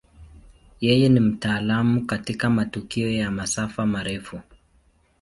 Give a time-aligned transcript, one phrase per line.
[0.79, 4.41] Yeye ni mtaalamu katika matukio ya masafa marefu.